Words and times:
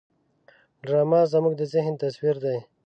ډرامه 0.85 1.21
زموږ 1.33 1.53
د 1.57 1.61
ذهن 1.73 1.93
تصویر 2.01 2.35
دی 2.43 2.57